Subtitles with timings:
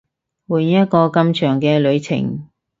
[0.47, 2.49] 換一個咁長嘅旅程